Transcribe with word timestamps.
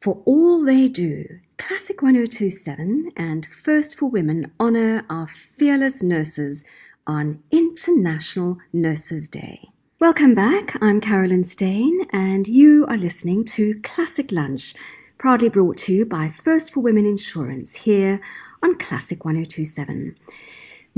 For 0.00 0.22
all 0.26 0.64
they 0.64 0.86
do, 0.86 1.40
Classic 1.56 2.00
1027 2.00 3.10
and 3.16 3.44
First 3.46 3.98
for 3.98 4.06
Women 4.06 4.52
honor 4.60 5.04
our 5.10 5.26
fearless 5.26 6.04
nurses 6.04 6.64
on 7.04 7.42
International 7.50 8.58
Nurses 8.72 9.28
Day. 9.28 9.60
Welcome 9.98 10.36
back. 10.36 10.80
I'm 10.80 11.00
Carolyn 11.00 11.42
Steyn, 11.42 12.06
and 12.12 12.46
you 12.46 12.86
are 12.86 12.96
listening 12.96 13.44
to 13.46 13.80
Classic 13.82 14.30
Lunch, 14.30 14.72
proudly 15.18 15.48
brought 15.48 15.78
to 15.78 15.92
you 15.92 16.06
by 16.06 16.28
First 16.28 16.72
for 16.72 16.78
Women 16.78 17.04
Insurance 17.04 17.74
here 17.74 18.20
on 18.62 18.78
Classic 18.78 19.24
1027. 19.24 20.14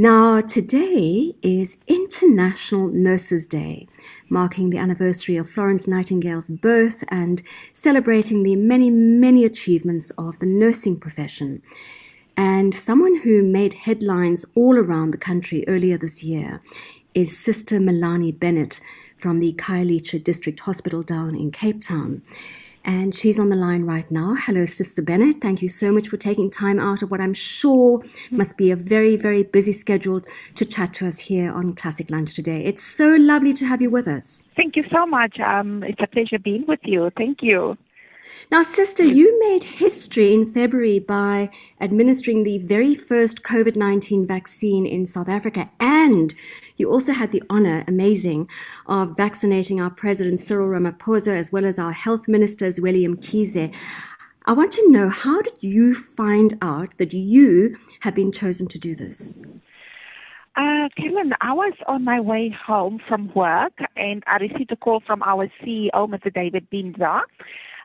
Now, 0.00 0.40
today 0.40 1.34
is 1.42 1.76
International 1.86 2.88
Nurses 2.88 3.46
Day, 3.46 3.86
marking 4.30 4.70
the 4.70 4.78
anniversary 4.78 5.36
of 5.36 5.46
Florence 5.46 5.86
Nightingale's 5.86 6.48
birth 6.48 7.04
and 7.08 7.42
celebrating 7.74 8.42
the 8.42 8.56
many, 8.56 8.88
many 8.88 9.44
achievements 9.44 10.08
of 10.16 10.38
the 10.38 10.46
nursing 10.46 10.98
profession. 10.98 11.60
And 12.34 12.72
someone 12.72 13.20
who 13.20 13.42
made 13.42 13.74
headlines 13.74 14.46
all 14.54 14.78
around 14.78 15.10
the 15.10 15.18
country 15.18 15.66
earlier 15.68 15.98
this 15.98 16.22
year 16.22 16.62
is 17.12 17.36
Sister 17.36 17.78
Milanie 17.78 18.32
Bennett 18.32 18.80
from 19.18 19.38
the 19.38 19.52
Khayelitsha 19.52 20.24
District 20.24 20.60
Hospital 20.60 21.02
down 21.02 21.34
in 21.34 21.50
Cape 21.50 21.82
Town. 21.82 22.22
And 22.84 23.14
she's 23.14 23.38
on 23.38 23.50
the 23.50 23.56
line 23.56 23.82
right 23.82 24.10
now. 24.10 24.34
Hello, 24.38 24.64
Sister 24.64 25.02
Bennett. 25.02 25.40
Thank 25.40 25.60
you 25.60 25.68
so 25.68 25.92
much 25.92 26.08
for 26.08 26.16
taking 26.16 26.50
time 26.50 26.78
out 26.80 27.02
of 27.02 27.10
what 27.10 27.20
I'm 27.20 27.34
sure 27.34 28.02
must 28.30 28.56
be 28.56 28.70
a 28.70 28.76
very, 28.76 29.16
very 29.16 29.42
busy 29.42 29.72
schedule 29.72 30.22
to 30.54 30.64
chat 30.64 30.94
to 30.94 31.06
us 31.06 31.18
here 31.18 31.52
on 31.52 31.74
Classic 31.74 32.10
Lunch 32.10 32.34
today. 32.34 32.64
It's 32.64 32.82
so 32.82 33.16
lovely 33.16 33.52
to 33.54 33.66
have 33.66 33.82
you 33.82 33.90
with 33.90 34.08
us. 34.08 34.44
Thank 34.56 34.76
you 34.76 34.84
so 34.90 35.06
much. 35.06 35.38
Um, 35.40 35.82
it's 35.82 36.02
a 36.02 36.06
pleasure 36.06 36.38
being 36.38 36.64
with 36.66 36.80
you. 36.84 37.10
Thank 37.16 37.42
you. 37.42 37.76
Now, 38.50 38.62
sister, 38.62 39.04
you 39.04 39.38
made 39.48 39.62
history 39.62 40.32
in 40.32 40.52
February 40.52 40.98
by 40.98 41.50
administering 41.80 42.42
the 42.42 42.58
very 42.58 42.94
first 42.94 43.42
COVID 43.42 43.76
19 43.76 44.26
vaccine 44.26 44.86
in 44.86 45.06
South 45.06 45.28
Africa. 45.28 45.70
And 45.78 46.34
you 46.80 46.90
also 46.90 47.12
had 47.12 47.30
the 47.30 47.42
honor, 47.50 47.84
amazing, 47.86 48.48
of 48.86 49.16
vaccinating 49.16 49.80
our 49.80 49.90
President 49.90 50.40
Cyril 50.40 50.68
Ramaphosa 50.68 51.36
as 51.36 51.52
well 51.52 51.64
as 51.64 51.78
our 51.78 51.92
health 51.92 52.26
ministers, 52.26 52.80
William 52.80 53.16
Mkhize. 53.16 53.72
I 54.46 54.52
want 54.52 54.72
to 54.72 54.90
know 54.90 55.08
how 55.08 55.42
did 55.42 55.62
you 55.62 55.94
find 55.94 56.58
out 56.62 56.96
that 56.98 57.12
you 57.12 57.76
have 58.00 58.14
been 58.14 58.32
chosen 58.32 58.66
to 58.68 58.78
do 58.78 58.96
this? 58.96 59.38
Uh, 60.56 60.88
I 61.40 61.52
was 61.52 61.74
on 61.86 62.04
my 62.04 62.20
way 62.20 62.54
home 62.66 63.00
from 63.06 63.32
work 63.34 63.72
and 63.96 64.24
I 64.26 64.36
received 64.38 64.72
a 64.72 64.76
call 64.76 65.00
from 65.06 65.22
our 65.22 65.48
CEO, 65.62 65.92
Mr. 65.94 66.32
David 66.32 66.66
Binza 66.70 67.20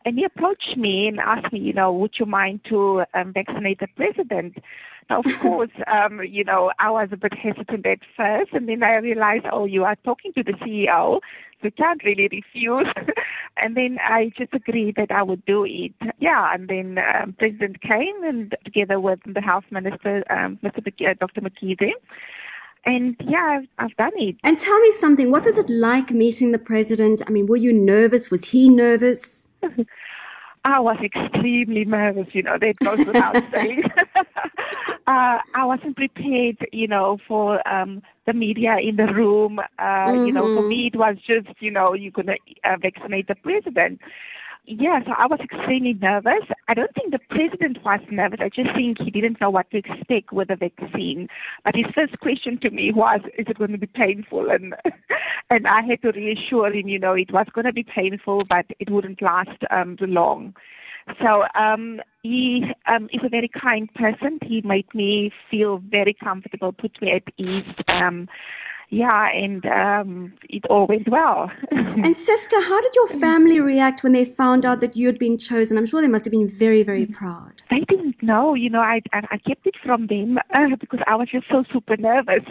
and 0.06 0.18
he 0.20 0.24
approached 0.24 0.78
me 0.78 1.08
and 1.08 1.20
asked 1.20 1.52
me, 1.52 1.60
you 1.60 1.74
know, 1.74 1.92
would 1.92 2.14
you 2.20 2.28
mind 2.28 2.62
to 2.70 3.04
um, 3.16 3.34
vaccinate 3.34 3.80
the 3.80 3.88
president? 3.96 4.58
Now, 5.10 5.20
of 5.20 5.26
course, 5.42 5.72
um, 5.92 6.22
you 6.22 6.44
know, 6.44 6.72
I 6.80 6.92
was 6.92 7.10
a 7.12 7.18
bit 7.18 7.34
hesitant 7.34 7.86
at 7.88 8.00
first, 8.16 8.54
and 8.54 8.70
then 8.70 8.84
I 8.84 8.96
realized, 8.98 9.46
oh, 9.52 9.66
you 9.66 9.84
are 9.84 9.96
talking 10.06 10.32
to 10.34 10.44
the 10.44 10.54
CEO, 10.54 11.20
so 11.62 11.64
you 11.64 11.72
can't 11.72 12.04
really 12.04 12.30
refuse. 12.32 12.88
and 13.58 13.76
then 13.76 13.98
I 14.00 14.32
just 14.38 14.54
agreed 14.54 14.96
that 14.98 15.12
I 15.12 15.24
would 15.24 15.44
do 15.46 15.66
it. 15.66 15.94
Yeah, 16.20 16.54
and 16.54 16.68
then 16.68 17.00
um, 17.00 17.34
President 17.34 17.82
came, 17.82 18.24
and 18.24 18.56
together 18.64 19.00
with 19.00 19.20
the 19.26 19.42
health 19.42 19.66
minister, 19.72 20.24
um, 20.30 20.60
Mr. 20.64 20.86
Mc- 20.86 21.10
uh, 21.10 21.14
Dr. 21.20 21.42
Mkhize, 21.42 21.92
and 22.86 23.16
yeah, 23.28 23.60
I've, 23.60 23.68
I've, 23.80 23.98
done 23.98 24.12
it. 24.18 24.36
And 24.44 24.60
tell 24.60 24.80
me 24.80 24.92
something. 24.92 25.32
What 25.32 25.44
was 25.44 25.58
it 25.58 25.68
like 25.68 26.12
meeting 26.12 26.52
the 26.52 26.60
president? 26.60 27.24
I 27.26 27.32
mean, 27.32 27.48
were 27.48 27.58
you 27.58 27.74
nervous? 27.74 28.30
Was 28.30 28.46
he 28.46 28.70
nervous? 28.70 29.45
I 30.66 30.80
was 30.80 30.98
extremely 31.04 31.86
nervous, 31.86 32.28
you 32.34 32.42
know, 32.42 32.58
that 32.60 32.76
goes 32.84 33.06
without 33.06 33.36
saying. 33.54 33.84
uh, 34.16 35.38
I 35.54 35.64
wasn't 35.64 35.96
prepared, 35.96 36.58
you 36.74 36.88
know, 36.88 37.20
for 37.28 37.66
um, 37.68 38.02
the 38.26 38.34
media 38.34 38.78
in 38.78 38.96
the 38.96 39.06
room. 39.06 39.60
Uh, 39.60 39.84
mm-hmm. 39.84 40.26
You 40.26 40.34
know, 40.34 40.42
for 40.42 40.62
mm-hmm. 40.62 40.70
me, 40.70 40.90
it 40.92 40.98
was 40.98 41.18
just, 41.28 41.50
you 41.60 41.70
know, 41.70 41.94
you're 41.94 42.12
going 42.12 42.28
to 42.28 42.38
uh, 42.64 42.78
vaccinate 42.82 43.28
the 43.28 43.36
president 43.36 44.02
yeah, 44.68 45.00
so 45.06 45.14
I 45.18 45.28
was 45.28 45.40
extremely 45.40 45.94
nervous. 45.94 46.44
I 46.68 46.74
don't 46.74 46.94
think 46.94 47.12
the 47.12 47.20
president 47.30 47.84
was 47.84 48.00
nervous. 48.12 48.40
I 48.42 48.50
just 48.50 48.76
think 48.76 48.98
he 49.00 49.12
didn't 49.12 49.40
know 49.40 49.50
what 49.50 49.70
to 49.72 49.78
expect 49.78 50.32
with 50.32 50.48
the 50.48 50.56
vaccine. 50.56 51.28
But 51.64 51.76
his 51.76 51.86
first 51.94 52.20
question 52.20 52.60
to 52.62 52.70
me 52.70 52.92
was, 52.94 53.22
"Is 53.38 53.46
it 53.48 53.58
going 53.58 53.72
to 53.72 53.78
be 53.78 53.88
painful?" 53.88 54.50
And 54.50 54.74
and 55.50 55.68
I 55.68 55.82
had 55.82 56.02
to 56.02 56.12
reassure 56.12 56.74
him, 56.74 56.88
you 56.88 57.00
know, 57.00 57.14
it 57.14 57.32
was 57.32 57.48
going 57.54 57.66
to 57.66 57.74
be 57.74 57.84
painful, 57.84 58.44
but 58.50 58.66
it 58.80 58.90
wouldn't 58.90 59.22
last 59.22 59.60
um, 59.72 59.98
too 59.98 60.08
long. 60.08 60.56
So 61.22 61.44
um, 61.54 62.02
he 62.24 62.64
um, 62.88 63.06
is 63.14 63.22
a 63.24 63.30
very 63.30 63.50
kind 63.50 63.94
person. 63.94 64.40
He 64.42 64.62
made 64.66 64.88
me 64.96 65.32
feel 65.52 65.78
very 65.78 66.16
comfortable, 66.16 66.72
put 66.72 67.00
me 67.02 67.12
at 67.12 67.24
ease. 67.38 67.64
Um, 67.88 68.28
yeah, 68.90 69.30
and 69.32 69.66
um, 69.66 70.34
it 70.50 70.66
all 70.70 70.86
went 70.88 71.08
well. 71.10 71.52
and 71.72 72.16
sister, 72.16 72.62
how 72.62 72.82
did 72.82 72.96
your 72.96 73.08
family 73.20 73.60
react 73.60 74.04
when 74.04 74.14
they 74.14 74.26
found 74.26 74.66
out 74.66 74.80
that 74.82 74.96
you 74.96 75.08
had 75.08 75.18
been 75.18 75.38
chosen? 75.38 75.78
I'm 75.78 75.86
sure 75.86 76.02
they 76.02 76.08
must 76.08 76.26
have 76.26 76.32
been 76.32 76.48
very, 76.48 76.84
very 76.84 77.06
proud. 77.06 77.64
They 77.70 77.80
didn't 77.82 78.22
know, 78.22 78.54
you 78.54 78.70
know. 78.70 78.82
I 78.82 79.02
I 79.14 79.38
kept 79.38 79.66
it 79.66 79.76
from 79.84 80.08
them 80.08 80.38
uh, 80.54 80.76
because 80.80 81.00
I 81.08 81.16
was 81.16 81.30
just 81.30 81.48
so 81.50 81.64
super 81.72 81.98
nervous. 81.98 82.44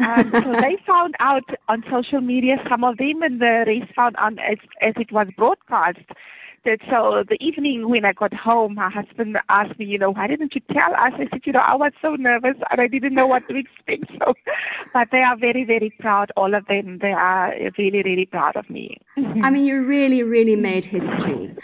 Um, 0.00 0.30
so 0.30 0.52
they 0.60 0.78
found 0.86 1.14
out 1.20 1.44
on 1.68 1.84
social 1.90 2.20
media, 2.20 2.56
some 2.68 2.84
of 2.84 2.98
them, 2.98 3.22
and 3.22 3.40
the 3.40 3.64
rest 3.66 3.94
found 3.94 4.14
out 4.18 4.34
as 4.38 4.58
as 4.80 4.94
it 4.96 5.10
was 5.12 5.28
broadcast 5.36 5.98
that 6.64 6.78
so 6.90 7.24
the 7.28 7.36
evening 7.40 7.88
when 7.88 8.04
I 8.04 8.12
got 8.12 8.32
home, 8.32 8.74
my 8.74 8.90
husband 8.90 9.38
asked 9.48 9.78
me, 9.78 9.84
you 9.84 9.98
know, 9.98 10.10
why 10.10 10.26
didn't 10.26 10.54
you 10.54 10.60
tell 10.72 10.92
us? 10.92 11.12
I 11.14 11.28
said, 11.30 11.40
you 11.44 11.52
know, 11.52 11.60
I 11.60 11.74
was 11.74 11.92
so 12.00 12.14
nervous 12.14 12.56
and 12.70 12.80
I 12.80 12.86
didn't 12.86 13.14
know 13.14 13.26
what 13.26 13.46
to 13.48 13.56
expect. 13.56 14.10
So, 14.18 14.34
but 14.92 15.08
they 15.10 15.22
are 15.22 15.36
very, 15.36 15.64
very 15.64 15.90
proud. 15.98 16.30
All 16.36 16.54
of 16.54 16.66
them, 16.66 16.98
they 16.98 17.12
are 17.12 17.54
really, 17.78 18.02
really 18.02 18.26
proud 18.26 18.56
of 18.56 18.68
me. 18.70 18.98
I 19.42 19.50
mean, 19.50 19.64
you 19.64 19.82
really, 19.82 20.22
really 20.22 20.54
made 20.54 20.84
history. 20.84 21.54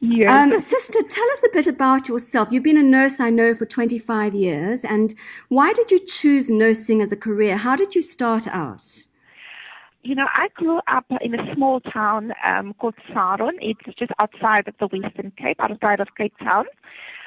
Yes. 0.00 0.30
Um, 0.30 0.60
sister, 0.60 1.02
tell 1.02 1.30
us 1.32 1.44
a 1.44 1.48
bit 1.52 1.66
about 1.66 2.08
yourself. 2.08 2.50
You've 2.50 2.62
been 2.62 2.78
a 2.78 2.82
nurse, 2.82 3.20
I 3.20 3.30
know, 3.30 3.54
for 3.54 3.66
25 3.66 4.34
years. 4.34 4.84
And 4.84 5.14
why 5.48 5.72
did 5.72 5.90
you 5.90 5.98
choose 5.98 6.50
nursing 6.50 7.02
as 7.02 7.12
a 7.12 7.16
career? 7.16 7.56
How 7.56 7.76
did 7.76 7.94
you 7.94 8.02
start 8.02 8.46
out? 8.48 9.06
You 10.02 10.14
know, 10.14 10.26
I 10.34 10.48
grew 10.54 10.80
up 10.88 11.04
in 11.20 11.34
a 11.34 11.54
small 11.54 11.80
town 11.80 12.32
um, 12.44 12.74
called 12.78 12.94
Saron. 13.10 13.52
It's 13.60 13.98
just 13.98 14.12
outside 14.18 14.66
of 14.68 14.74
the 14.80 14.86
Western 14.86 15.32
Cape, 15.36 15.58
outside 15.60 16.00
of 16.00 16.08
Cape 16.16 16.32
Town, 16.38 16.64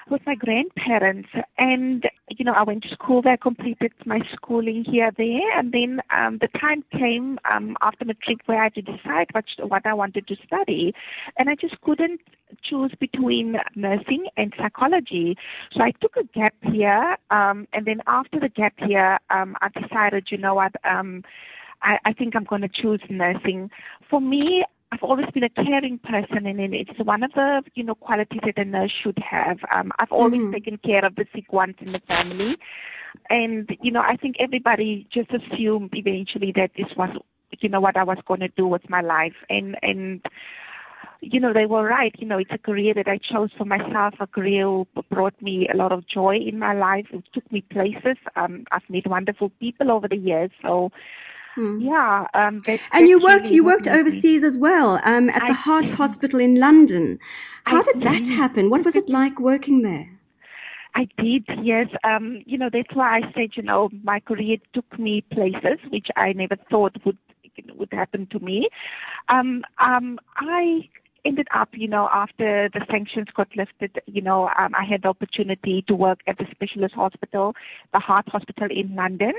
with 0.09 0.21
my 0.25 0.35
grandparents. 0.35 1.29
And, 1.57 2.05
you 2.29 2.43
know, 2.43 2.53
I 2.53 2.63
went 2.63 2.83
to 2.83 2.89
school 2.89 3.21
there, 3.21 3.37
completed 3.37 3.93
my 4.05 4.19
schooling 4.33 4.83
here, 4.85 5.11
there. 5.15 5.57
And 5.57 5.71
then 5.71 6.01
um, 6.15 6.39
the 6.41 6.47
time 6.59 6.83
came 6.91 7.39
um, 7.49 7.77
after 7.81 8.05
matric 8.05 8.39
where 8.47 8.59
I 8.59 8.63
had 8.65 8.75
to 8.75 8.81
decide 8.81 9.27
what, 9.33 9.45
what 9.59 9.85
I 9.85 9.93
wanted 9.93 10.27
to 10.27 10.35
study. 10.45 10.93
And 11.37 11.49
I 11.49 11.55
just 11.55 11.79
couldn't 11.81 12.21
choose 12.63 12.93
between 12.99 13.55
nursing 13.75 14.27
and 14.35 14.51
psychology. 14.57 15.37
So 15.73 15.83
I 15.83 15.91
took 16.01 16.15
a 16.17 16.23
gap 16.23 16.55
year. 16.71 17.17
Um, 17.29 17.67
and 17.71 17.85
then 17.85 18.01
after 18.07 18.39
the 18.39 18.49
gap 18.49 18.73
year, 18.87 19.19
um, 19.29 19.55
I 19.61 19.69
decided, 19.69 20.27
you 20.31 20.39
know 20.39 20.55
what, 20.55 20.73
um, 20.83 21.23
I, 21.83 21.97
I 22.05 22.13
think 22.13 22.35
I'm 22.35 22.45
going 22.45 22.61
to 22.61 22.69
choose 22.69 23.01
nursing. 23.09 23.69
For 24.09 24.21
me, 24.21 24.63
I've 24.93 25.01
always 25.01 25.25
been 25.33 25.43
a 25.43 25.49
caring 25.49 25.97
person, 25.99 26.45
and 26.45 26.59
it's 26.59 26.99
one 27.03 27.23
of 27.23 27.31
the 27.33 27.63
you 27.73 27.83
know 27.83 27.95
qualities 27.95 28.41
that 28.45 28.57
a 28.59 28.65
nurse 28.65 28.91
should 29.03 29.17
have. 29.17 29.57
Um, 29.73 29.91
I've 29.97 30.11
always 30.11 30.41
mm-hmm. 30.41 30.53
taken 30.53 30.77
care 30.77 31.03
of 31.03 31.15
the 31.15 31.25
sick 31.33 31.51
ones 31.51 31.75
in 31.79 31.93
the 31.93 32.01
family, 32.07 32.57
and 33.29 33.67
you 33.81 33.91
know 33.91 34.01
I 34.01 34.17
think 34.17 34.35
everybody 34.39 35.07
just 35.11 35.31
assumed 35.31 35.91
eventually 35.93 36.53
that 36.55 36.71
this 36.77 36.95
was 36.95 37.09
you 37.59 37.69
know 37.69 37.79
what 37.79 37.97
I 37.97 38.03
was 38.03 38.19
going 38.27 38.41
to 38.41 38.49
do 38.49 38.67
with 38.67 38.87
my 38.87 39.01
life, 39.01 39.33
and 39.49 39.75
and 39.81 40.21
you 41.21 41.39
know 41.39 41.53
they 41.53 41.65
were 41.65 41.85
right. 41.85 42.13
You 42.19 42.27
know 42.27 42.37
it's 42.37 42.51
a 42.53 42.59
career 42.59 42.93
that 42.93 43.07
I 43.07 43.17
chose 43.17 43.49
for 43.57 43.65
myself, 43.65 44.13
a 44.19 44.27
career 44.27 44.83
brought 45.09 45.41
me 45.41 45.67
a 45.73 45.75
lot 45.75 45.91
of 45.91 46.07
joy 46.07 46.35
in 46.35 46.59
my 46.59 46.75
life. 46.75 47.07
It 47.11 47.23
took 47.33 47.51
me 47.51 47.61
places. 47.61 48.17
Um, 48.35 48.65
I've 48.71 48.87
met 48.89 49.07
wonderful 49.07 49.49
people 49.59 49.89
over 49.89 50.07
the 50.07 50.17
years, 50.17 50.51
so 50.61 50.91
Hmm. 51.55 51.79
Yeah, 51.81 52.25
um, 52.33 52.61
and 52.91 53.07
you 53.07 53.21
worked 53.21 53.51
you 53.51 53.63
worked 53.63 53.87
overseas 53.87 54.43
as 54.43 54.57
well 54.57 54.99
um, 55.03 55.29
at 55.29 55.47
the 55.47 55.53
Heart. 55.53 55.89
Hospital 55.89 56.39
in 56.39 56.55
London. 56.55 57.19
How 57.65 57.79
I 57.79 57.83
did 57.83 58.01
that 58.01 58.27
happen? 58.27 58.69
What 58.69 58.83
was 58.83 58.95
it 58.95 59.09
like 59.09 59.39
working 59.39 59.83
there? 59.83 60.09
I 60.95 61.07
did, 61.17 61.45
yes. 61.61 61.87
Um, 62.03 62.43
you 62.45 62.57
know, 62.57 62.69
that's 62.71 62.93
why 62.93 63.17
I 63.17 63.21
said, 63.33 63.51
you 63.55 63.63
know, 63.63 63.89
my 64.03 64.19
career 64.19 64.57
took 64.73 64.99
me 64.99 65.23
places 65.31 65.79
which 65.89 66.07
I 66.15 66.33
never 66.33 66.55
thought 66.69 66.95
would 67.05 67.17
would 67.75 67.91
happen 67.91 68.27
to 68.31 68.39
me. 68.39 68.67
Um, 69.29 69.63
um, 69.79 70.19
I 70.37 70.89
ended 71.23 71.47
up, 71.53 71.69
you 71.73 71.87
know, 71.87 72.09
after 72.11 72.69
the 72.73 72.85
sanctions 72.89 73.27
got 73.35 73.47
lifted, 73.55 74.01
you 74.07 74.21
know, 74.21 74.49
um, 74.57 74.73
I 74.75 74.83
had 74.83 75.03
the 75.03 75.09
opportunity 75.09 75.83
to 75.87 75.95
work 75.95 76.19
at 76.27 76.37
the 76.37 76.45
specialist 76.51 76.95
hospital, 76.95 77.53
the 77.93 77.99
Heart 77.99 78.29
Hospital 78.29 78.67
in 78.71 78.95
London 78.95 79.33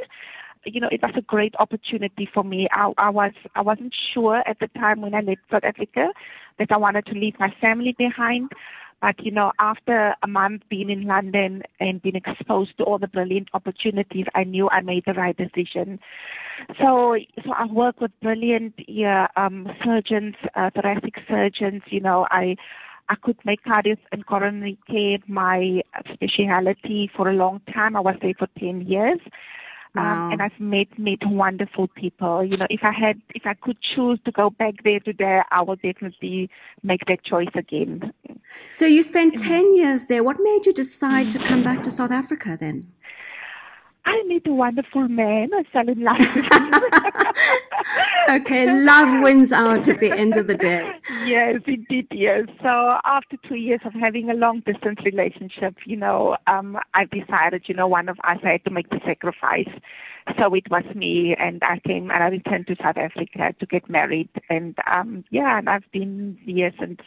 you 0.67 0.81
know, 0.81 0.89
it 0.91 1.03
was 1.03 1.13
a 1.17 1.23
great 1.23 1.55
opportunity 1.59 2.29
for 2.33 2.45
me. 2.45 2.69
I, 2.73 2.93
I 2.99 3.11
was 3.11 3.33
I 3.55 3.63
wasn't 3.63 3.95
sure 4.13 4.43
at 4.47 4.59
the 4.61 4.69
time 4.69 5.01
when 5.01 5.15
I 5.15 5.21
left 5.21 5.41
South 5.51 5.65
Africa 5.65 6.09
that 6.59 6.71
I 6.71 6.77
wanted 6.77 7.07
to 7.07 7.13
leave 7.13 7.35
my 7.39 7.53
family 7.61 7.95
behind. 7.97 8.51
But 9.01 9.23
you 9.23 9.31
know, 9.31 9.53
after 9.59 10.15
a 10.23 10.27
month 10.27 10.63
being 10.71 10.89
in 10.89 11.03
London 11.07 11.63
and 11.81 12.01
being 12.01 12.17
exposed 12.17 12.79
to 12.79 12.85
all 12.85 12.99
the 12.99 13.09
brilliant 13.09 13.49
opportunities, 13.53 14.25
I 14.35 14.45
knew 14.45 14.71
I 14.71 14.81
made 14.81 15.05
the 15.07 15.13
right 15.13 15.37
decision. 15.37 16.01
So, 16.81 17.17
so 17.45 17.53
I 17.53 17.67
work 17.67 18.01
with 18.01 18.13
brilliant 18.23 18.75
yeah, 18.89 19.27
um, 19.37 19.69
surgeons, 19.85 20.37
uh, 20.55 20.71
thoracic 20.71 21.17
surgeons. 21.29 21.83
You 21.89 22.01
know, 22.01 22.27
I 22.31 22.57
I 23.09 23.17
could 23.17 23.37
make 23.45 23.63
cardiac 23.65 23.99
and 24.13 24.25
coronary 24.25 24.79
care 24.91 25.19
my 25.27 25.83
specialty 26.15 27.11
for 27.15 27.29
a 27.29 27.35
long 27.35 27.61
time. 27.73 27.97
I 27.97 28.01
was 28.01 28.17
there 28.23 28.33
for 28.39 28.49
10 28.59 28.83
years. 28.87 29.21
Wow. 29.95 30.27
Um, 30.27 30.33
and 30.33 30.43
I've 30.43 30.59
met 30.59 30.99
met 30.99 31.19
wonderful 31.25 31.89
people. 31.89 32.45
You 32.45 32.57
know, 32.57 32.67
if 32.69 32.81
I 32.83 32.91
had, 32.93 33.23
if 33.35 33.47
I 33.47 33.55
could 33.55 33.77
choose 33.81 34.19
to 34.25 34.33
go 34.33 34.51
back 34.51 34.83
there 34.83 34.99
today, 34.99 35.41
I 35.51 35.63
would 35.63 35.83
definitely 35.83 36.51
make 36.83 37.03
that 37.07 37.25
choice 37.25 37.55
again. 37.55 38.13
So 38.73 38.87
you 38.87 39.03
spent 39.03 39.37
ten 39.37 39.75
years 39.77 40.07
there. 40.07 40.25
What 40.25 40.39
made 40.41 40.67
you 40.67 40.73
decide 40.73 41.31
to 41.31 41.39
come 41.39 41.63
back 41.63 41.83
to 41.85 41.91
South 41.91 42.11
Africa 42.11 42.57
then? 42.59 42.94
I 44.07 44.23
met 44.27 44.47
a 44.47 44.53
wonderful 44.53 45.09
man. 45.09 45.51
I 45.55 45.63
fell 45.73 45.89
in 45.89 46.03
love 46.03 46.19
with 46.19 46.45
him. 46.45 46.75
okay, 48.29 48.71
love 48.85 49.23
wins 49.23 49.51
out 49.51 49.89
at 49.89 50.01
the 50.01 50.13
end 50.13 50.37
of 50.37 50.47
the 50.47 50.55
day. 50.55 50.93
Yes, 51.25 51.61
it 51.67 51.89
did. 51.89 52.07
Yes. 52.11 52.47
So 52.63 52.99
after 53.05 53.37
two 53.49 53.55
years 53.55 53.81
of 53.85 53.95
having 53.95 54.31
a 54.31 54.35
long 54.35 54.61
distance 54.61 54.99
relationship, 55.05 55.77
you 55.87 55.97
know, 55.97 56.37
um, 56.47 56.79
I 56.93 57.07
decided, 57.07 57.63
you 57.67 57.75
know, 57.75 57.89
one 57.89 58.09
of 58.09 58.19
us 58.25 58.39
had 58.43 58.65
to 58.65 58.71
make 58.71 58.91
the 58.91 59.01
sacrifice. 59.07 59.69
So 60.39 60.55
it 60.55 60.71
was 60.71 60.85
me, 60.95 61.35
and 61.39 61.63
I 61.63 61.81
came 61.87 62.11
and 62.11 62.23
I 62.23 62.29
returned 62.29 62.67
to 62.69 62.77
South 62.83 62.97
Africa 62.97 63.55
to 63.59 63.67
get 63.67 63.91
married, 63.91 64.31
and 64.49 64.75
um, 64.91 65.25
yeah, 65.31 65.59
and 65.59 65.69
I've 65.69 65.91
been 65.93 66.39
here 66.45 66.73
since 66.79 67.01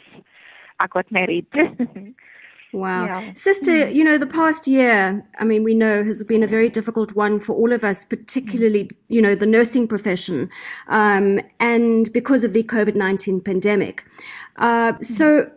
I 0.79 0.88
got 0.88 1.11
married. 1.11 1.47
Wow. 2.73 3.05
Yeah. 3.05 3.33
Sister, 3.33 3.71
mm. 3.71 3.93
you 3.93 4.03
know, 4.03 4.17
the 4.17 4.27
past 4.27 4.67
year, 4.67 5.25
I 5.39 5.43
mean, 5.45 5.63
we 5.63 5.73
know 5.73 6.03
has 6.03 6.21
been 6.23 6.43
a 6.43 6.47
very 6.47 6.69
difficult 6.69 7.15
one 7.15 7.39
for 7.39 7.53
all 7.53 7.71
of 7.71 7.83
us, 7.83 8.03
particularly, 8.05 8.85
mm. 8.85 8.91
you 9.07 9.21
know, 9.21 9.35
the 9.35 9.45
nursing 9.45 9.87
profession, 9.87 10.49
um, 10.87 11.39
and 11.59 12.11
because 12.11 12.43
of 12.43 12.53
the 12.53 12.63
COVID 12.63 12.95
19 12.95 13.41
pandemic. 13.41 14.05
Uh, 14.57 14.93
mm. 14.93 15.03
So, 15.03 15.49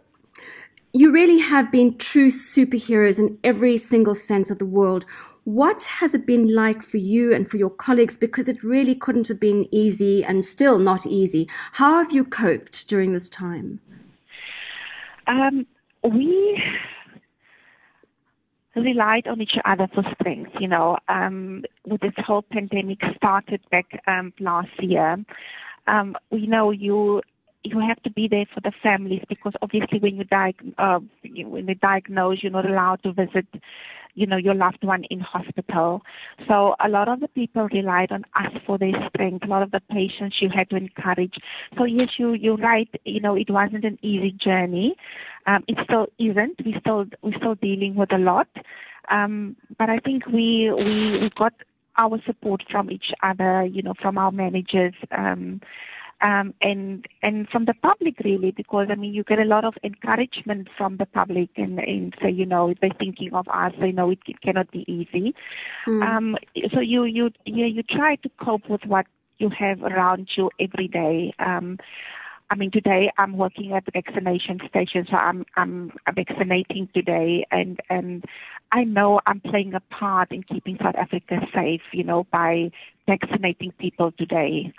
you 0.93 1.13
really 1.13 1.39
have 1.39 1.71
been 1.71 1.97
true 1.99 2.29
superheroes 2.29 3.19
in 3.19 3.39
every 3.45 3.77
single 3.77 4.15
sense 4.15 4.51
of 4.51 4.59
the 4.59 4.67
world. 4.67 5.05
What 5.45 5.83
has 5.85 6.15
it 6.15 6.27
been 6.27 6.53
like 6.55 6.83
for 6.83 6.97
you 6.99 7.33
and 7.33 7.49
for 7.49 7.57
your 7.57 7.71
colleagues? 7.71 8.17
Because 8.17 8.49
it 8.49 8.63
really 8.63 8.95
couldn't 8.95 9.29
have 9.29 9.41
been 9.41 9.69
easy 9.73 10.25
and 10.25 10.45
still 10.45 10.79
not 10.79 11.07
easy. 11.07 11.49
How 11.73 12.03
have 12.03 12.13
you 12.13 12.25
coped 12.25 12.89
during 12.89 13.13
this 13.13 13.29
time? 13.29 13.81
Um, 15.27 15.67
we 16.03 16.61
relied 18.77 19.27
on 19.27 19.41
each 19.41 19.57
other 19.65 19.89
for 19.95 20.05
strength. 20.15 20.53
You 20.61 20.69
know, 20.69 20.97
um, 21.09 21.65
with 21.87 22.01
this 22.01 22.13
whole 22.19 22.43
pandemic 22.43 22.99
started 23.17 23.61
back 23.71 23.87
um, 24.07 24.33
last 24.41 24.71
year, 24.81 25.17
um, 25.87 26.17
we 26.31 26.47
know 26.47 26.71
you 26.71 27.23
you 27.63 27.79
have 27.81 28.03
to 28.03 28.11
be 28.11 28.27
there 28.29 28.47
for 28.55 28.61
the 28.61 28.73
families 28.83 29.23
because 29.29 29.53
obviously 29.63 29.99
when 29.99 30.17
you 30.17 30.25
diag- 30.25 30.75
uh, 30.79 31.01
when 31.45 31.67
they 31.67 31.75
diagnose, 31.75 32.43
you're 32.43 32.53
not 32.53 32.69
allowed 32.69 33.03
to 33.03 33.13
visit 33.13 33.47
you 34.15 34.27
know, 34.27 34.37
your 34.37 34.55
loved 34.55 34.83
one 34.83 35.05
in 35.11 35.21
hospital. 35.21 36.03
So 36.49 36.75
a 36.85 36.89
lot 36.89 37.09
of 37.09 37.21
the 37.21 37.29
people 37.29 37.69
relied 37.73 38.13
on 38.13 38.25
us 38.35 38.53
for 38.67 38.79
their 38.79 38.93
strength. 39.09 39.45
A 39.45 39.49
lot 39.49 39.63
of 39.63 39.71
the 39.71 39.81
patients 39.91 40.37
you 40.41 40.49
had 40.55 40.69
to 40.71 40.77
encourage. 40.77 41.35
So 41.79 41.85
yes, 41.85 42.09
you 42.19 42.33
you're 42.33 42.57
right. 42.57 42.89
You 43.05 43.21
know, 43.21 43.37
it 43.37 43.51
wasn't 43.51 43.85
an 43.85 43.99
easy 44.03 44.33
journey. 44.33 44.95
Um, 45.47 45.65
it 45.69 45.79
still 45.85 46.07
isn't. 46.19 46.65
We 46.65 46.75
still 46.81 47.07
we're 47.23 47.37
still 47.37 47.55
dealing 47.57 47.95
with 47.95 48.13
a 48.13 48.19
lot. 48.19 48.49
Um, 49.11 49.57
but 49.79 49.89
I 49.89 49.99
think 49.99 50.27
we 50.27 50.73
we 50.77 51.19
we 51.21 51.31
got 51.37 51.55
our 51.99 52.21
support 52.27 52.63
from 52.71 52.91
each 52.91 53.13
other. 53.23 53.65
You 53.65 53.83
know, 53.83 53.95
from 54.01 54.19
our 54.19 54.33
managers. 54.33 54.95
Um, 55.17 55.61
um, 56.23 56.55
and 56.61 57.07
and 57.23 57.49
from 57.49 57.65
the 57.65 57.75
public 57.75 58.19
really 58.25 58.51
because 58.51 58.89
I 58.91 58.95
mean 58.95 59.15
you 59.15 59.25
get 59.25 59.39
a 59.39 59.45
lot 59.45 59.65
of 59.65 59.75
encouragement 59.83 60.69
from 60.77 60.97
the 60.97 61.07
public 61.07 61.51
and, 61.57 61.79
and 61.79 62.15
so 62.21 62.29
you 62.29 62.47
know 62.47 62.75
they're 62.81 62.91
thinking 62.99 63.33
of 63.33 63.47
us 63.49 63.73
they 63.81 63.93
know 63.93 64.11
it, 64.11 64.19
it 64.27 64.41
cannot 64.41 64.71
be 64.71 64.85
easy 64.87 65.35
mm. 65.87 66.03
um, 66.03 66.37
so 66.75 66.81
you 66.81 67.05
you 67.05 67.31
yeah 67.47 67.67
you 67.67 67.83
try 67.83 68.17
to 68.17 68.31
cope 68.43 68.69
with 68.69 68.85
what 68.87 69.07
you 69.39 69.51
have 69.51 69.83
around 69.83 70.29
you 70.37 70.51
every 70.61 70.89
day 70.89 71.33
um, 71.39 71.79
I 72.53 72.57
mean, 72.57 72.73
today 72.73 73.13
I'm 73.17 73.37
working 73.37 73.73
at 73.75 73.85
the 73.85 73.93
vaccination 73.93 74.59
station, 74.69 75.07
so 75.09 75.17
I'm 75.17 75.47
I'm 75.57 75.93
vaccinating 76.13 76.89
today, 76.93 77.47
and 77.53 77.79
and 77.89 78.25
I 78.73 78.83
know 78.83 79.21
I'm 79.27 79.39
playing 79.39 79.75
a 79.75 79.81
part 79.95 80.33
in 80.33 80.43
keeping 80.43 80.77
South 80.83 80.97
Africa 80.97 81.47
safe, 81.55 81.83
you 81.93 82.03
know, 82.03 82.27
by 82.33 82.73
vaccinating 83.07 83.71
people 83.79 84.11
today. 84.19 84.73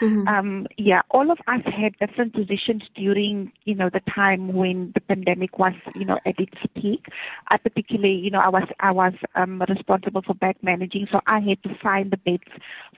Mm-hmm. 0.00 0.28
Um, 0.28 0.66
yeah, 0.76 1.02
all 1.10 1.30
of 1.30 1.38
us 1.48 1.60
had 1.64 1.96
different 1.98 2.32
positions 2.32 2.82
during, 2.94 3.52
you 3.64 3.74
know, 3.74 3.90
the 3.92 4.00
time 4.14 4.52
when 4.52 4.92
the 4.94 5.00
pandemic 5.00 5.58
was, 5.58 5.72
you 5.94 6.04
know, 6.04 6.18
at 6.24 6.38
its 6.38 6.56
peak. 6.74 7.06
I 7.48 7.56
particularly, 7.56 8.14
you 8.14 8.30
know, 8.30 8.40
I 8.40 8.48
was 8.48 8.68
I 8.80 8.92
was 8.92 9.14
um, 9.34 9.62
responsible 9.68 10.22
for 10.22 10.34
back 10.34 10.56
managing, 10.62 11.08
so 11.10 11.20
I 11.26 11.40
had 11.40 11.62
to 11.64 11.76
find 11.82 12.10
the 12.10 12.16
beds 12.16 12.50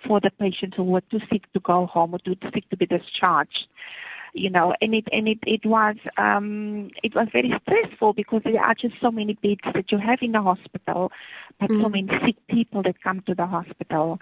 for 0.07 0.21
the 0.21 0.31
patients 0.31 0.77
who 0.77 0.85
were 0.85 1.03
too 1.03 1.21
sick 1.31 1.51
to 1.55 1.61
go 1.61 1.87
home 1.87 2.15
or 2.15 2.19
too 2.19 2.37
sick 2.53 2.69
to 2.71 2.77
be 2.77 2.87
discharged 2.87 3.67
you 4.33 4.51
know, 4.51 4.75
and 4.81 4.95
it 4.95 5.05
and 5.13 5.29
it 5.29 5.39
it 5.47 5.67
was 5.67 5.97
um 6.17 6.91
it 7.03 7.15
was 7.15 7.29
very 7.33 7.53
stressful 7.63 8.13
because 8.13 8.43
there 8.45 8.61
are 8.61 8.75
just 8.75 8.95
so 9.01 9.11
many 9.11 9.35
beds 9.35 9.61
that 9.75 9.91
you 9.91 9.99
have 9.99 10.19
in 10.23 10.33
the 10.33 10.43
hospital, 10.43 11.11
but 11.59 11.71
mm. 11.71 11.83
so 11.83 11.89
many 11.89 12.09
sick 12.25 12.37
people 12.49 12.83
that 12.83 13.03
come 13.03 13.23
to 13.27 13.35
the 13.35 13.47
hospital. 13.47 14.19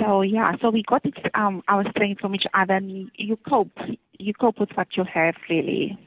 So 0.00 0.22
yeah, 0.22 0.52
so 0.60 0.70
we 0.70 0.82
got 0.82 1.04
it, 1.04 1.14
um 1.34 1.62
our 1.68 1.88
strength 1.90 2.20
from 2.20 2.34
each 2.34 2.46
other, 2.54 2.74
and 2.74 3.10
you 3.14 3.36
cope 3.48 3.70
you 4.18 4.34
cope 4.34 4.58
with 4.60 4.70
what 4.74 4.96
you 4.96 5.04
have 5.04 5.34
really. 5.48 5.98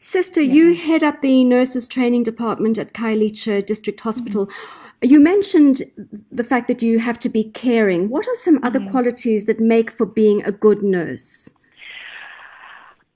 Sister, 0.00 0.40
yeah. 0.40 0.52
you 0.52 0.74
head 0.74 1.02
up 1.02 1.20
the 1.20 1.44
nurses 1.44 1.88
training 1.88 2.22
department 2.22 2.78
at 2.78 2.94
Khayelitsha 2.94 3.66
District 3.66 4.00
Hospital. 4.00 4.46
Mm-hmm. 4.46 4.84
You 5.02 5.20
mentioned 5.20 5.82
the 6.30 6.44
fact 6.44 6.66
that 6.68 6.82
you 6.82 6.98
have 6.98 7.18
to 7.20 7.28
be 7.28 7.44
caring. 7.44 8.08
What 8.08 8.26
are 8.26 8.36
some 8.36 8.56
mm-hmm. 8.56 8.66
other 8.66 8.90
qualities 8.90 9.46
that 9.46 9.60
make 9.60 9.90
for 9.90 10.06
being 10.06 10.44
a 10.44 10.52
good 10.52 10.82
nurse? 10.82 11.54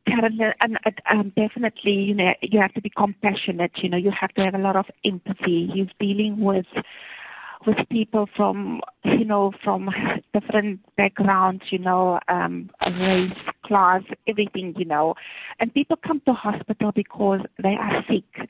Karen, 0.07 0.39
and 0.61 0.79
um, 1.11 1.33
definitely, 1.37 1.93
you 1.93 2.15
know, 2.15 2.35
you 2.43 2.61
have 2.61 2.75
to 2.75 2.81
be 2.81 2.91
compassionate. 2.91 3.73
You 3.77 3.89
know, 3.89 3.97
you 3.97 4.11
have 4.11 4.33
to 4.35 4.45
have 4.45 4.55
a 4.55 4.59
lot 4.59 4.77
of 4.77 4.87
empathy. 5.05 5.71
You're 5.75 5.87
dealing 6.01 6.41
with 6.41 6.67
with 7.67 7.77
people 7.91 8.29
from, 8.37 8.81
you 9.05 9.25
know, 9.25 9.53
from 9.63 9.91
different 10.33 10.81
backgrounds. 10.97 11.65
You 11.71 11.79
know, 11.79 12.21
um, 12.29 12.71
race, 12.81 13.33
class, 13.65 14.03
everything. 14.27 14.75
You 14.77 14.85
know, 14.85 15.15
and 15.61 15.73
people 15.73 15.97
come 15.97 16.21
to 16.27 16.33
hospital 16.33 16.93
because 16.95 17.41
they 17.63 17.77
are 17.81 18.05
sick. 18.09 18.49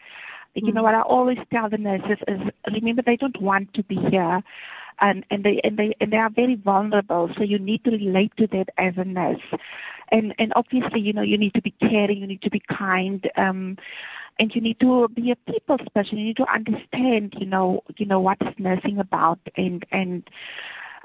You 0.54 0.73
know 0.73 0.83
mm. 0.83 0.85
what 0.85 0.95
I 0.95 1.02
always 1.02 1.38
tell 1.52 1.71
the 1.71 1.78
nurses 1.78 2.19
is 2.28 2.40
remember 2.73 3.02
they 3.04 3.16
don't 3.16 3.40
want 3.40 3.73
to 3.75 3.83
be 3.85 3.97
here 4.11 4.42
and 5.00 5.25
and 5.31 5.45
they 5.45 5.61
and 5.64 5.76
they 5.78 5.95
and 6.00 6.12
they 6.12 6.16
are 6.16 6.31
very 6.31 6.54
vulnerable 6.54 7.31
so 7.37 7.42
you 7.42 7.59
need 7.59 7.85
to 7.85 7.90
relate 7.90 8.33
to 8.38 8.47
that 8.49 8.66
as 8.78 8.95
a 8.97 9.04
nurse 9.04 9.40
and 10.11 10.35
and 10.38 10.52
obviously 10.57 11.00
you 11.00 11.12
know 11.12 11.23
you 11.23 11.38
need 11.38 11.54
to 11.54 11.62
be 11.62 11.75
caring 11.81 12.19
you 12.19 12.26
need 12.26 12.42
to 12.42 12.50
be 12.50 12.62
kind 12.69 13.28
um 13.37 13.76
and 14.39 14.55
you 14.55 14.61
need 14.61 14.81
to 14.81 15.09
be 15.09 15.31
a 15.31 15.53
people 15.53 15.79
person. 15.95 16.19
You 16.19 16.25
need 16.25 16.37
to 16.39 16.53
understand 16.53 17.35
you 17.39 17.47
know 17.47 17.83
you 17.97 18.07
know 18.07 18.21
what 18.21 18.39
is 18.41 18.55
nursing 18.59 18.99
about 18.99 19.39
and 19.57 19.85
and 19.91 20.29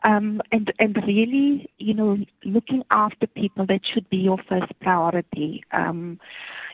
um, 0.03 0.41
and 0.51 0.71
and 0.79 0.95
really, 1.07 1.69
you 1.77 1.93
know, 1.93 2.17
looking 2.43 2.83
after 2.91 3.27
people 3.27 3.65
that 3.67 3.81
should 3.93 4.09
be 4.09 4.17
your 4.17 4.37
first 4.47 4.71
priority. 4.81 5.63
Um, 5.71 6.19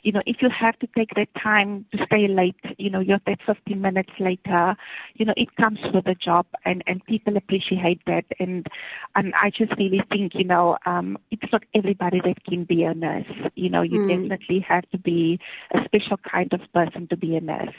you 0.03 0.11
know, 0.11 0.21
if 0.25 0.37
you 0.41 0.49
have 0.49 0.77
to 0.79 0.87
take 0.95 1.11
that 1.15 1.29
time 1.41 1.85
to 1.91 2.05
stay 2.05 2.27
late, 2.27 2.59
you 2.77 2.89
know, 2.89 2.99
you're 2.99 3.21
that 3.25 3.39
15 3.45 3.79
minutes 3.81 4.11
later, 4.19 4.75
you 5.15 5.25
know, 5.25 5.33
it 5.37 5.55
comes 5.55 5.79
with 5.93 6.03
the 6.03 6.15
job 6.15 6.45
and, 6.65 6.83
and 6.87 7.03
people 7.05 7.37
appreciate 7.37 8.01
that. 8.05 8.25
And, 8.39 8.67
and 9.15 9.33
I 9.41 9.49
just 9.49 9.71
really 9.77 10.01
think, 10.11 10.33
you 10.35 10.43
know, 10.43 10.77
um, 10.85 11.17
it's 11.31 11.51
not 11.51 11.63
everybody 11.73 12.19
that 12.25 12.43
can 12.43 12.65
be 12.65 12.83
a 12.83 12.93
nurse. 12.93 13.25
You 13.55 13.69
know, 13.69 13.81
you 13.81 13.99
mm. 13.99 14.29
definitely 14.29 14.65
have 14.67 14.89
to 14.91 14.97
be 14.97 15.39
a 15.73 15.79
special 15.85 16.17
kind 16.17 16.51
of 16.53 16.59
person 16.73 17.07
to 17.07 17.17
be 17.17 17.37
a 17.37 17.41
nurse. 17.41 17.73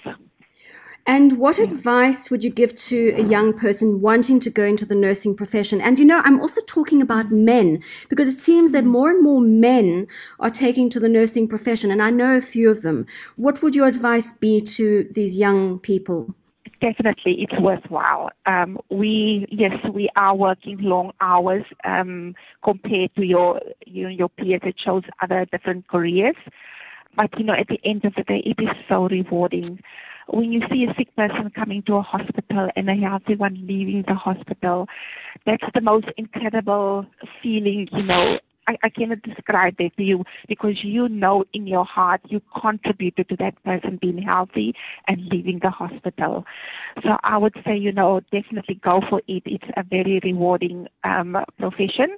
And 1.07 1.39
what 1.39 1.59
advice 1.59 2.31
would 2.31 2.43
you 2.43 2.51
give 2.51 2.75
to 2.77 3.11
a 3.17 3.23
young 3.23 3.53
person 3.53 4.01
wanting 4.01 4.41
to 4.41 4.51
go 4.51 4.65
into 4.65 4.87
the 4.87 4.95
nursing 4.95 5.37
profession? 5.37 5.83
And 5.83 5.99
you 5.99 6.05
know, 6.05 6.23
I'm 6.25 6.41
also 6.41 6.63
talking 6.63 7.03
about 7.03 7.31
men 7.31 7.83
because 8.09 8.27
it 8.27 8.39
seems 8.39 8.73
that 8.73 8.85
more 8.85 9.11
and 9.11 9.23
more 9.23 9.43
men 9.43 10.07
are 10.41 10.49
taking 10.49 10.89
to 10.91 11.01
the 11.01 11.09
nursing 11.09 11.47
profession, 11.47 11.91
and 11.91 12.03
I 12.03 12.09
know 12.09 12.37
a 12.37 12.41
few 12.41 12.71
of 12.71 12.81
them. 12.81 13.07
What 13.37 13.63
would 13.63 13.75
your 13.75 13.87
advice 13.87 14.33
be 14.33 14.63
to 14.63 15.07
these 15.13 15.37
young 15.37 15.79
people? 15.79 16.35
Definitely, 16.81 17.37
it's 17.43 17.61
worthwhile. 17.61 18.31
Um, 18.47 18.79
we 18.91 19.47
yes, 19.51 19.73
we 19.93 20.09
are 20.17 20.35
working 20.35 20.79
long 20.81 21.13
hours 21.21 21.65
um, 21.85 22.35
compared 22.63 23.15
to 23.17 23.25
your 23.25 23.61
you 23.87 24.05
know, 24.05 24.09
your 24.09 24.29
peers 24.31 24.63
that 24.65 24.79
chose 24.79 25.03
other 25.21 25.47
different 25.53 25.87
careers. 25.89 26.37
but 27.15 27.31
you 27.39 27.45
know, 27.45 27.55
at 27.55 27.69
the 27.69 27.79
end 27.85 28.05
of 28.05 28.15
the 28.15 28.23
day, 28.23 28.43
it 28.45 28.61
is 28.63 28.71
so 28.89 29.07
rewarding. 29.09 29.81
When 30.29 30.53
you 30.53 30.61
see 30.71 30.85
a 30.85 30.95
sick 30.97 31.15
person 31.17 31.51
coming 31.55 31.83
to 31.87 31.97
a 31.97 32.03
hospital 32.03 32.69
and 32.77 32.89
a 32.89 32.95
healthy 32.95 33.37
one 33.37 33.67
leaving 33.67 34.05
the 34.07 34.15
hospital, 34.15 34.87
that's 35.47 35.65
the 35.75 35.81
most 35.81 36.07
incredible 36.17 37.07
feeling, 37.43 37.89
you 37.93 38.03
know, 38.03 38.39
I, 38.67 38.77
I 38.85 38.89
cannot 38.89 39.23
describe 39.23 39.77
that 39.79 39.97
to 39.97 40.03
you 40.03 40.25
because 40.49 40.83
you 40.83 41.09
know 41.09 41.45
in 41.53 41.67
your 41.67 41.85
heart 41.85 42.21
you 42.29 42.41
contributed 42.61 43.29
to 43.29 43.37
that 43.37 43.63
person 43.65 43.99
being 44.01 44.19
healthy 44.19 44.75
and 45.07 45.27
leaving 45.31 45.61
the 45.63 45.71
hospital. 45.71 46.45
So 47.03 47.17
I 47.23 47.37
would 47.37 47.55
say, 47.65 47.77
you 47.77 47.93
know, 47.93 48.21
definitely 48.33 48.81
go 48.83 49.01
for 49.09 49.21
it. 49.29 49.43
It's 49.47 49.65
a 49.77 49.83
very 49.83 50.21
rewarding 50.23 50.87
um, 51.05 51.37
profession. 51.59 52.17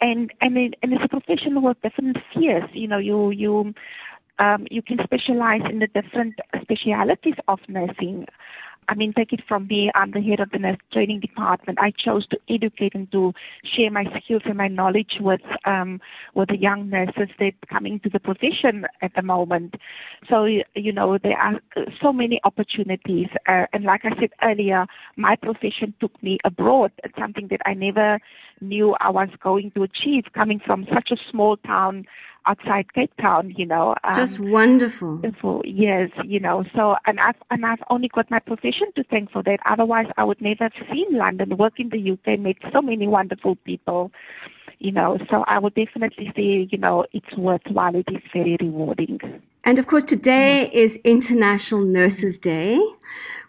And 0.00 0.30
and 0.42 0.58
it, 0.58 0.74
and 0.82 0.92
it's 0.92 1.04
a 1.04 1.08
profession 1.08 1.62
with 1.62 1.80
different 1.82 2.18
spheres. 2.30 2.68
You 2.72 2.88
know, 2.88 2.98
you 2.98 3.30
you 3.30 3.72
um, 4.38 4.66
you 4.70 4.82
can 4.82 4.98
specialize 5.04 5.62
in 5.70 5.78
the 5.78 5.86
different 5.88 6.34
specialities 6.62 7.34
of 7.48 7.58
nursing. 7.68 8.26
I 8.88 8.94
mean, 8.94 9.12
take 9.12 9.32
it 9.32 9.40
from 9.48 9.66
me, 9.66 9.90
I'm 9.94 10.12
the 10.12 10.20
head 10.20 10.40
of 10.40 10.50
the 10.50 10.58
nurse 10.58 10.76
training 10.92 11.20
department. 11.20 11.78
I 11.80 11.92
chose 11.92 12.26
to 12.28 12.38
educate 12.48 12.94
and 12.94 13.10
to 13.12 13.32
share 13.64 13.90
my 13.90 14.04
skills 14.22 14.42
and 14.44 14.56
my 14.56 14.68
knowledge 14.68 15.16
with 15.20 15.40
um, 15.64 16.00
with 16.34 16.48
the 16.48 16.56
young 16.56 16.88
nurses 16.88 17.28
that 17.38 17.52
coming 17.68 17.98
to 18.00 18.10
the 18.10 18.20
profession 18.20 18.86
at 19.02 19.12
the 19.14 19.22
moment. 19.22 19.74
So 20.28 20.44
you 20.44 20.92
know 20.92 21.18
there 21.18 21.36
are 21.36 21.60
so 22.00 22.12
many 22.12 22.40
opportunities, 22.44 23.28
uh, 23.48 23.66
and 23.72 23.84
like 23.84 24.02
I 24.04 24.10
said 24.20 24.30
earlier, 24.42 24.86
my 25.16 25.36
profession 25.36 25.92
took 26.00 26.22
me 26.22 26.38
abroad. 26.44 26.92
It's 27.02 27.18
something 27.18 27.48
that 27.48 27.60
I 27.66 27.74
never 27.74 28.20
knew 28.60 28.94
I 29.00 29.10
was 29.10 29.28
going 29.42 29.70
to 29.72 29.82
achieve, 29.82 30.24
coming 30.34 30.60
from 30.64 30.86
such 30.92 31.10
a 31.10 31.16
small 31.30 31.56
town 31.58 32.06
outside 32.46 32.92
Cape 32.94 33.12
Town, 33.20 33.52
you 33.56 33.66
know. 33.66 33.94
Um, 34.04 34.14
Just 34.14 34.38
wonderful. 34.38 35.20
For 35.40 35.64
years, 35.64 36.10
you 36.24 36.40
know. 36.40 36.64
So, 36.74 36.96
and 37.06 37.20
I've 37.20 37.36
and 37.50 37.66
I've 37.66 37.82
only 37.90 38.08
got 38.08 38.30
my 38.30 38.38
profession 38.38 38.92
to 38.96 39.04
thank 39.04 39.30
for 39.30 39.42
that. 39.42 39.58
Otherwise, 39.66 40.06
I 40.16 40.24
would 40.24 40.40
never 40.40 40.64
have 40.64 40.88
seen 40.90 41.06
London, 41.12 41.56
work 41.56 41.78
in 41.78 41.90
the 41.90 42.12
UK, 42.12 42.38
met 42.38 42.56
so 42.72 42.80
many 42.80 43.06
wonderful 43.06 43.56
people, 43.56 44.12
you 44.78 44.92
know. 44.92 45.18
So 45.30 45.44
I 45.46 45.58
would 45.58 45.74
definitely 45.74 46.32
say, 46.36 46.68
you 46.70 46.78
know, 46.78 47.04
it's 47.12 47.36
worthwhile. 47.36 47.94
It 47.94 48.06
is 48.08 48.22
very 48.32 48.56
rewarding. 48.60 49.20
And 49.64 49.78
of 49.78 49.86
course, 49.88 50.04
today 50.04 50.70
is 50.72 50.96
International 51.04 51.80
Nurses 51.80 52.38
Day. 52.38 52.80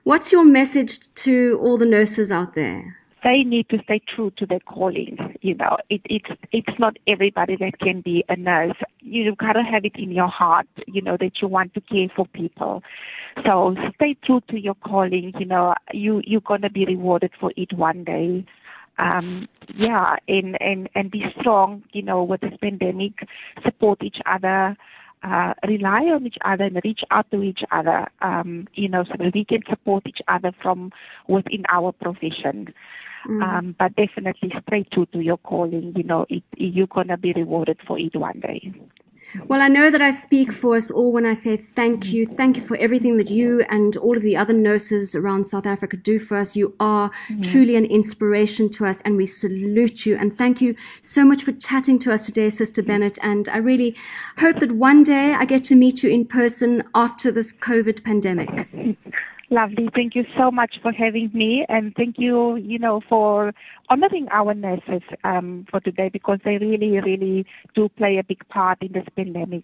What's 0.03 0.31
your 0.31 0.45
message 0.45 1.13
to 1.15 1.59
all 1.61 1.77
the 1.77 1.85
nurses 1.85 2.31
out 2.31 2.55
there? 2.55 2.97
They 3.27 3.43
need 3.43 3.67
to 3.67 3.77
stay 3.83 4.01
true 4.15 4.31
to 4.37 4.45
their 4.45 4.61
calling. 4.61 5.17
You 5.41 5.55
know, 5.55 5.77
it, 5.89 6.01
it's 6.05 6.29
it's 6.53 6.79
not 6.79 6.95
everybody 7.07 7.57
that 7.57 7.77
can 7.79 7.99
be 7.99 8.23
a 8.29 8.37
nurse. 8.37 8.77
You've 9.01 9.37
got 9.37 9.53
to 9.53 9.63
have 9.63 9.83
it 9.83 9.95
in 9.95 10.11
your 10.11 10.29
heart. 10.29 10.67
You 10.87 11.01
know 11.01 11.17
that 11.19 11.41
you 11.41 11.49
want 11.49 11.73
to 11.73 11.81
care 11.81 12.07
for 12.15 12.25
people. 12.27 12.83
So 13.45 13.75
stay 13.95 14.15
true 14.23 14.41
to 14.49 14.57
your 14.57 14.75
calling. 14.75 15.33
You 15.37 15.45
know, 15.45 15.73
you 15.91 16.21
you're 16.25 16.47
gonna 16.47 16.69
be 16.69 16.85
rewarded 16.85 17.31
for 17.37 17.51
it 17.57 17.73
one 17.73 18.05
day. 18.05 18.45
Um, 18.97 19.49
yeah, 19.75 20.15
and 20.29 20.57
and 20.61 20.89
and 20.95 21.11
be 21.11 21.25
strong. 21.41 21.83
You 21.91 22.03
know, 22.03 22.23
with 22.23 22.39
this 22.39 22.57
pandemic, 22.61 23.27
support 23.63 24.03
each 24.03 24.21
other. 24.25 24.77
Uh, 25.23 25.51
rely 25.67 26.03
on 26.13 26.27
each 26.27 26.37
other 26.45 26.65
and 26.65 26.79
reach 26.83 27.01
out 27.09 27.25
to 27.31 27.41
each 27.41 27.61
other, 27.71 28.05
um, 28.21 28.67
you 28.75 28.87
know, 28.87 29.03
so 29.03 29.13
that 29.17 29.33
we 29.33 29.43
can 29.43 29.61
support 29.67 30.05
each 30.05 30.19
other 30.27 30.51
from 30.61 30.91
within 31.27 31.63
our 31.69 31.91
profession. 31.91 32.71
Mm. 33.25 33.43
Um, 33.43 33.75
but 33.77 33.95
definitely 33.95 34.53
straight 34.61 34.89
to 34.91 35.05
to 35.07 35.19
your 35.19 35.37
calling. 35.37 35.93
You 35.95 36.03
know, 36.03 36.25
it, 36.29 36.43
you're 36.57 36.87
gonna 36.87 37.17
be 37.17 37.33
rewarded 37.33 37.79
for 37.87 37.97
it 37.99 38.15
one 38.15 38.39
day. 38.39 38.73
Well, 39.47 39.61
I 39.61 39.67
know 39.67 39.91
that 39.91 40.01
I 40.01 40.11
speak 40.11 40.51
for 40.51 40.75
us 40.75 40.89
all 40.89 41.11
when 41.11 41.25
I 41.25 41.33
say 41.33 41.57
thank 41.57 42.11
you. 42.11 42.25
Thank 42.25 42.57
you 42.57 42.63
for 42.63 42.77
everything 42.77 43.17
that 43.17 43.29
you 43.29 43.61
and 43.69 43.97
all 43.97 44.15
of 44.15 44.23
the 44.23 44.37
other 44.37 44.53
nurses 44.53 45.15
around 45.15 45.45
South 45.45 45.65
Africa 45.65 45.97
do 45.97 46.17
for 46.17 46.37
us. 46.37 46.55
You 46.55 46.73
are 46.79 47.09
mm-hmm. 47.09 47.41
truly 47.41 47.75
an 47.75 47.85
inspiration 47.85 48.69
to 48.71 48.85
us, 48.85 49.01
and 49.01 49.17
we 49.17 49.25
salute 49.25 50.05
you. 50.05 50.15
And 50.17 50.33
thank 50.33 50.61
you 50.61 50.75
so 51.01 51.25
much 51.25 51.43
for 51.43 51.51
chatting 51.51 51.99
to 51.99 52.13
us 52.13 52.25
today, 52.25 52.49
Sister 52.49 52.81
Bennett. 52.81 53.17
And 53.21 53.49
I 53.49 53.57
really 53.57 53.95
hope 54.37 54.59
that 54.59 54.71
one 54.71 55.03
day 55.03 55.33
I 55.33 55.45
get 55.45 55.63
to 55.65 55.75
meet 55.75 56.03
you 56.03 56.09
in 56.09 56.25
person 56.25 56.83
after 56.95 57.31
this 57.31 57.51
COVID 57.51 58.03
pandemic. 58.03 58.69
Lovely. 59.49 59.87
Thank 59.95 60.13
you 60.13 60.25
so 60.37 60.51
much 60.51 60.75
for 60.81 60.91
having 60.91 61.31
me, 61.33 61.65
and 61.69 61.95
thank 61.95 62.19
you, 62.19 62.57
you 62.57 62.77
know, 62.77 62.99
for 63.07 63.53
honoring 63.89 64.27
our 64.29 64.53
nurses 64.53 65.01
um, 65.23 65.65
for 65.71 65.79
today 65.79 66.09
because 66.09 66.39
they 66.43 66.57
really, 66.57 66.99
really 66.99 67.45
do 67.73 67.87
play 67.87 68.17
a 68.17 68.23
big 68.23 68.45
part 68.49 68.81
in 68.81 68.91
this 68.91 69.05
pandemic. 69.15 69.63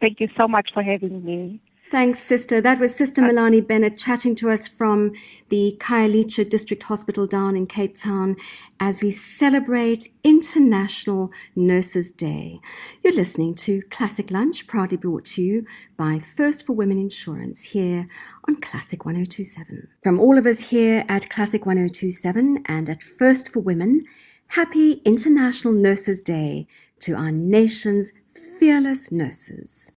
Thank 0.00 0.20
you 0.20 0.28
so 0.36 0.46
much 0.46 0.70
for 0.72 0.84
having 0.84 1.24
me. 1.24 1.60
Thanks, 1.94 2.18
Sister. 2.18 2.60
That 2.60 2.80
was 2.80 2.92
Sister 2.92 3.22
uh, 3.22 3.28
Milanie 3.28 3.60
Bennett 3.60 3.96
chatting 3.96 4.34
to 4.36 4.50
us 4.50 4.66
from 4.66 5.12
the 5.48 5.76
Khayelitsha 5.78 6.50
District 6.50 6.82
Hospital 6.82 7.24
down 7.24 7.54
in 7.54 7.68
Cape 7.68 7.94
Town 7.94 8.34
as 8.80 9.00
we 9.00 9.12
celebrate 9.12 10.08
International 10.24 11.30
Nurses 11.54 12.10
Day. 12.10 12.58
You're 13.04 13.12
listening 13.14 13.54
to 13.66 13.80
Classic 13.92 14.28
Lunch, 14.32 14.66
proudly 14.66 14.96
brought 14.96 15.24
to 15.26 15.42
you 15.42 15.66
by 15.96 16.18
First 16.18 16.66
for 16.66 16.72
Women 16.72 16.98
Insurance 16.98 17.62
here 17.62 18.08
on 18.48 18.56
Classic 18.56 19.04
1027. 19.04 19.86
From 20.02 20.18
all 20.18 20.36
of 20.36 20.46
us 20.48 20.58
here 20.58 21.04
at 21.08 21.30
Classic 21.30 21.64
1027 21.64 22.64
and 22.66 22.90
at 22.90 23.04
First 23.04 23.52
for 23.52 23.60
Women, 23.60 24.02
happy 24.48 24.94
International 25.04 25.72
Nurses 25.72 26.20
Day 26.20 26.66
to 26.98 27.14
our 27.14 27.30
nation's 27.30 28.12
fearless 28.58 29.12
nurses. 29.12 29.92